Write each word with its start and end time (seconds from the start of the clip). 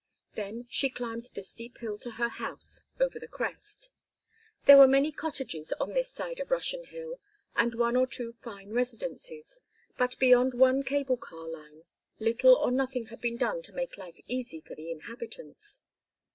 Then 0.33 0.65
she 0.67 0.89
climbed 0.89 1.25
the 1.35 1.43
steep 1.43 1.77
hill 1.77 1.99
to 1.99 2.09
her 2.17 2.29
house, 2.29 2.81
over 2.99 3.19
the 3.19 3.27
crest. 3.27 3.91
There 4.65 4.77
were 4.79 4.87
many 4.87 5.11
cottages 5.11 5.71
on 5.73 5.93
this 5.93 6.09
side 6.09 6.39
of 6.39 6.49
Russian 6.49 6.85
Hill 6.85 7.19
and 7.55 7.75
one 7.75 7.95
or 7.95 8.07
two 8.07 8.31
fine 8.31 8.71
residences, 8.71 9.59
but 9.99 10.17
beyond 10.17 10.55
one 10.55 10.81
cable 10.81 11.17
car 11.17 11.47
line 11.47 11.83
little 12.17 12.55
or 12.55 12.71
nothing 12.71 13.05
had 13.13 13.21
been 13.21 13.37
done 13.37 13.61
to 13.61 13.73
make 13.73 13.95
life 13.95 14.19
easy 14.27 14.59
for 14.59 14.73
the 14.73 14.89
inhabitants. 14.89 15.83